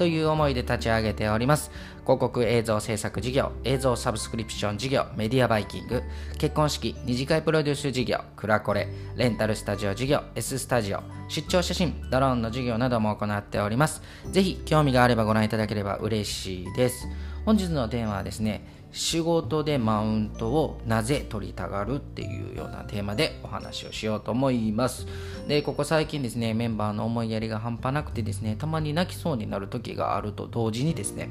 [0.00, 1.70] という思いで立ち上げております。
[2.04, 6.02] 広告映像制作事業、映像サブスクリプション事業、メディアバイキング、
[6.38, 14.00] 結婚式、二次会プロデュース事業、クラコレ、レンタルスタジオ事業、S スタジオ、出張写真、ドローンの事業なども行っております。
[14.32, 17.06] ぜひ興味があればご覧いただければ嬉しいです。
[17.44, 25.06] 本日のテーマはですね、仕事でマウントをなぜ取りたがるっていうようなテーマでお話をしようと思います。
[25.46, 31.30] で、ここ最近ですね、メンバーの思いやりが半端なくてですね、たまに泣きそうになる時があると同時にですね、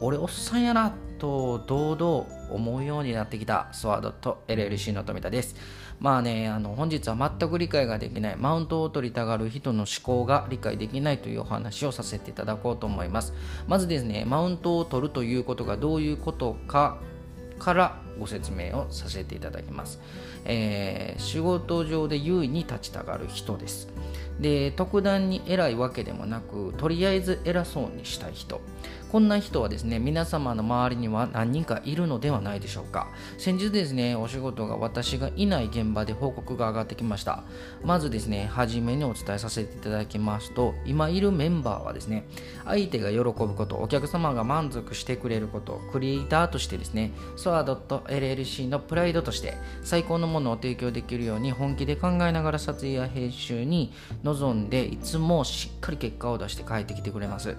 [0.00, 5.56] 俺おっさんやなと堂々思うようになってきたスワードと LLC の富田です。
[5.98, 13.34] まあね、あの本日は全く理解ができないマウントを取りたがる人の思考が理解できないというお話をさせていただこうと思います。
[13.66, 16.98] まずですね、マウントを取るということがどういうことか
[17.58, 20.00] からご説明をさせていただきます。
[20.44, 23.88] えー、仕事上で優位に立ちたがる人です。
[24.38, 28.60] で特段に偉いわけでもなくとりあえず偉そうにしたい人
[29.10, 33.08] こんな人はですね、皆様の周りには何人かいるのではないでしょうか。
[33.38, 37.42] 先日ですね、お仕事が私がいない現場で報告が上がってきました。
[37.82, 42.26] まずですね、初めにお伝えさせていただきますと、今いるメンバーはですね、
[42.66, 53.90] 相手が喜ぶこと、お客様が満足してくれること、クリエイターとしてですね、ソア .llc のプライドとして最高のものを提供できるように本気で考えながら撮影や編集に
[54.22, 57.56] 臨んで、いつもしっかり結果を出して帰ってきてくれます。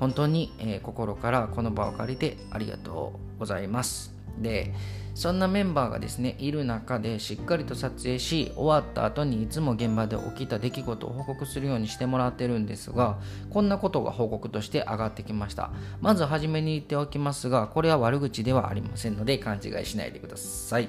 [0.00, 4.14] 本当に、えー、心からこの場を借りてありがとうございます。
[4.38, 4.74] で、
[5.14, 13.18] そんなメンバーがですね、いる中でしっかりと撮影し、終わった後にいつも現場で起きた出来事を報告するようにしてもらってるんですが、
[13.50, 15.70] こんなことが報告として上がってきました。
[16.00, 20.88] まずはじめに言っておきますが、これは悪口ではありませんので、勘違いしないでください。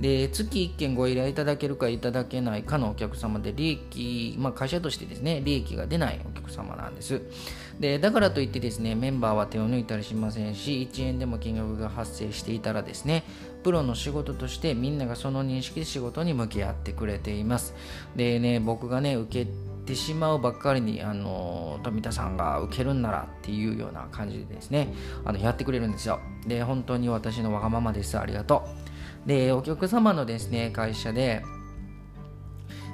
[0.00, 7.22] で、月1件ご依頼いただけるかいただけないかのお客様で、利益、まあ会社としてですね、利益が出ないお客様なんです。
[7.80, 13.24] でだからといってですねメンバーは手を抜いたりしませんし1円でも金額が発生していたらですね
[13.62, 17.74] プロの仕事としてみんながその認識で仕事に向き合ってくれています。
[18.16, 19.50] でね僕がね受け
[19.86, 24.92] てしまうばっかりにあの富田さんが受けるんならっていうような感じでですね
[25.24, 26.20] あのやってくれるんですよ。
[26.46, 28.18] で本当に私のわがままです。
[28.18, 28.64] ありがと
[29.26, 29.28] う。
[29.28, 31.42] でお客様のですね会社で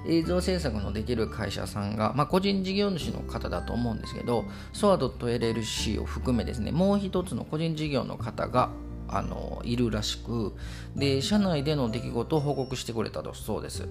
[0.07, 8.71] 映像制作のできる会社さんが、まあ、個人事業主の方だと思うんですけど、ソア .llc を含めですね、もう一つの個人事業の方が
[9.09, 10.55] あのいるらしく
[10.95, 13.89] で社内での出来事を報告してくれたとそうです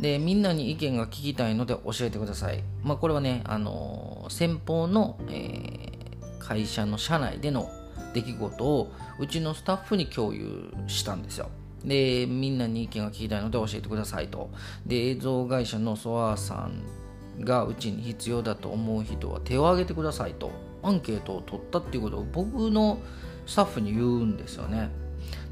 [0.00, 7.70] でみんなに意見が聞きたいので教えてくださいまあこれはねあの先方の、えー、会社の社内での
[8.14, 11.48] 出来事をうちのスタッフに共有したんですよ
[11.84, 14.50] で、みんなに意見が聞きたいので教えてくださいと。
[14.86, 16.68] で、映像会社のソアーさ
[17.38, 20.50] んがうちに必要だと思う人は手を挙げてくださいと。
[20.82, 22.98] アンケートを取ったっていうことを僕の
[23.46, 24.90] スタッフに言うんですよね。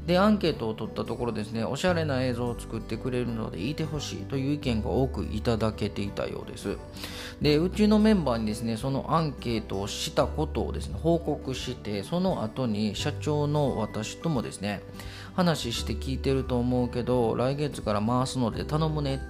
[0.05, 6.77] で、アンケートを取ったところですね、おしゃれな映像を作ってくれるのでいてほしいという意見が多くいただけていたようです。
[7.39, 14.81] で、うちのメンバーにですね、そのアンケートをしたことをですね、報告して、その後に社長の私ともですね、
[15.35, 19.21] 話して聞いてると思うけど来月から回すので頼むね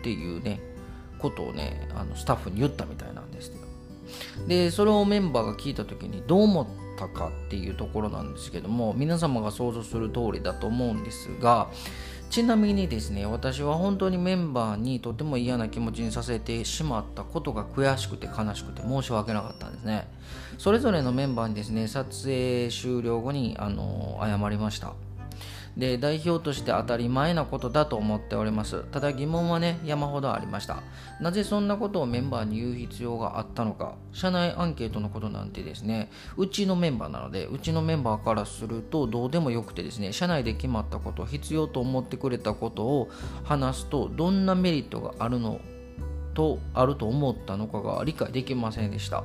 [0.00, 0.60] っていうね
[1.18, 3.29] ことをねあのスタッフに言ったみたいなん
[4.46, 6.66] でそれをメンバーが聞いた時にどう思っ
[6.98, 11.68] たかっていうところなんですけども皆様が想像する通りだと思うんですが
[12.30, 20.06] ちなみにですね私は本当にメンバーにとても嫌な気持ちにさせてしまったことが悔しくて悲しくて申し訳なかったんですね。
[20.56, 24.94] それぞれのメンバーにですね撮影終了後にあの謝りました。
[25.76, 28.84] で代表として当たり前なことだと思っております。
[28.90, 30.82] ただ疑問はね山ほどありました。
[31.20, 33.94] なぜそんなことをメンバーに言う必要があったのか。
[34.12, 36.10] 社内アンケートのことなんてですね。
[36.36, 43.10] うちのメンバーなのでうちのメンバーからするとどうでもよくてですね社内で決まったこと必要と思ってくれたことを
[43.44, 45.60] 話すとどんなメリットがあるの
[46.34, 49.24] とあると思ったのかが理解できませんでした。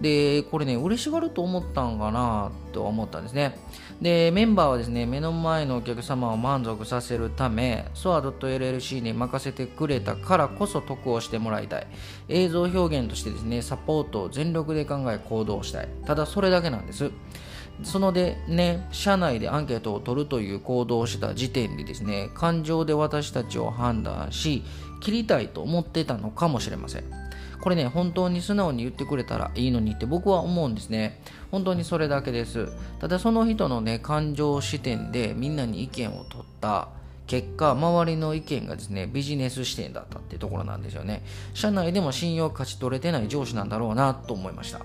[0.00, 3.58] で、これね、嬉しがると思ったんかなと思ったんですね。
[4.00, 11.86] で、メンバーはですね、目の前のお客様を満足させるため、soa.llc に任せてくれたからこそ得をしてもらいたい。
[12.28, 15.88] 映像表現としてですね、サポートを全力で考え行動したい。
[16.04, 17.10] ただそれだけなんです。
[17.82, 24.62] そのでね、社内でアンケートを取るという行動をした時点でですね、感情で私たちを判断し、
[25.00, 27.04] 切りたいと思ってたのかもしれません。
[27.60, 31.20] これね本当に素直に言ってくれたらいいのにって僕は思うんですね。
[31.50, 32.68] 本当にそれだけです。
[33.00, 36.88] ただその人のね感情視点でみんなに意見を取った。
[37.26, 41.24] 結果周りの意見がですねビジネス視点だったっていうところなんですよね。
[41.54, 44.80] 社内でも信用を勝ち取れてない上司なんだろうなと思いました。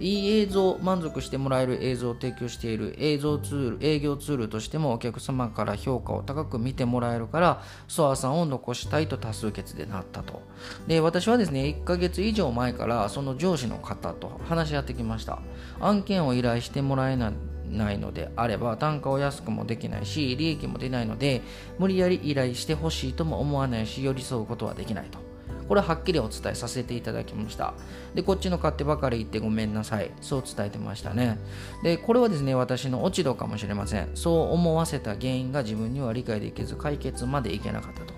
[0.00, 10.42] いい映像、満足してもらえる映像を提供している映像ツール、営業ツールとしてもお客様から評価を高く見てもらえるから、ソアさんを残したいと多数決でなったと。
[10.86, 15.40] で、私はですね、1ヶ月以上前からその上司の方と話し合ってきました。
[15.80, 17.32] 案件を依頼してもらえない
[17.70, 21.42] ないのであれば単価を安くもできないし利益も出ないので
[21.78, 25.27] 無理やり依頼してほしいとも思わないし寄り添うことはできないと
[25.68, 27.74] これはっきりお伝えさせていただきました。
[28.14, 30.10] で、こっちの勝手ばかり言ってごめんなさい。
[30.20, 31.38] そう伝えてましたね。
[31.82, 34.08] で、これはですね、私の落ち度かもしれません。
[34.14, 38.14] そう思わせた原因が自分には理解できず、解決までいけなかったと。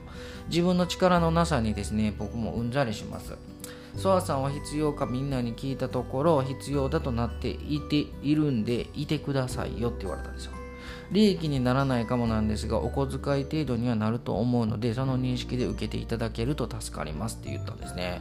[0.48, 3.36] 自分の力のなさにですね、僕もうんざりします。
[3.96, 10.52] ソアさんは必要かみんなに聞いたところ必要だとなっていているんでいてくださいよって言われたんですよ
[11.12, 18.20] 利益にならないかもなんですが、お小遣い程度にはなると思うので、その認識で受けていただけると助かりますって言ったんですね。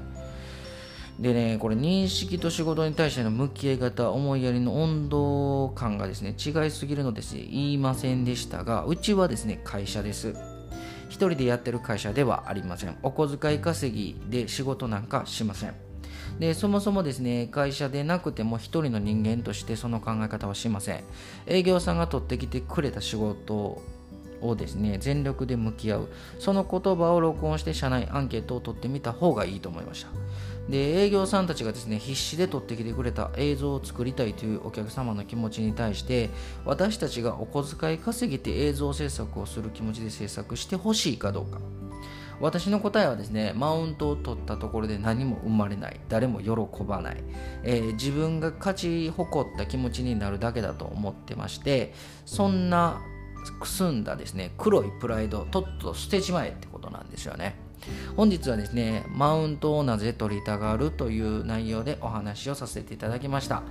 [1.19, 10.33] でね、これ認識と仕事に対しての向き合い方、思いやりの温度感がですね、違いすぎるのです言いませんでしたが、うちはですね、会社です。
[11.09, 12.97] 一人でやってる会社ではありません。
[13.03, 15.88] お小遣い稼ぎで仕事なんかしません。
[16.39, 21.03] でそもそもですね会社でなくても一人の人間としてその考え方はしません。
[21.45, 23.81] 営業さんが取ってきてくれた仕事
[24.41, 26.09] をですね全力で向き合う。
[26.39, 30.09] その言葉を録音して社内アンケートを取ってみた方がいいと思いました。
[30.69, 36.29] で営業さんたちがですね必死で撮ってきてくれた映像を作りたいというお客様の気持ちに対して
[36.63, 41.59] 私たちがお小遣い稼げて映像制作をする気持ちで制作してほしいかどうか。
[42.41, 45.99] 私の答えはですねマウントを取ったところで何も生まれない。
[46.09, 47.17] 誰も喜ばない、
[47.63, 51.93] えー、自分が勝ち誇った気持ちになるだけだと思ってまして
[52.25, 53.01] そんな
[53.59, 57.55] くすんだですね黒いプライドとっと捨てちまえってことなんですよね。
[58.17, 63.63] 本日はですねマウントをなぜ取りたがるという内容でお話をさせていただきました。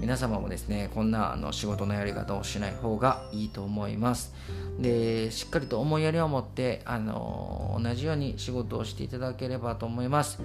[0.00, 4.34] 皆様もですねこんなあの仕事のやり方をしない方がいいと思います。
[4.78, 10.38] でしっかりと思いやりを持ってあの同じように仕事をしていただければと思います。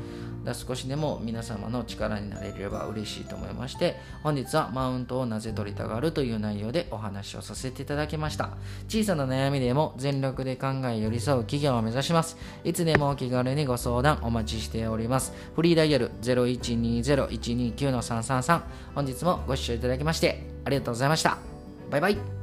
[0.46, 8.52] だ少しでも皆様の力になれれば嬉しいと思いまして本日はマウントをなぜ取りたがるという内容でお話をさせていただきました。
[8.88, 12.38] 小さな悩みでも全力で考え寄り添う企業を目指します。
[12.64, 15.34] いつでもお気軽にご相談お待ちしております。
[15.56, 18.62] フリーダイヤル0120-129-333
[18.96, 21.40] 本日もご視聴いただきましてありがとうございました。
[21.90, 22.41] バイバイ。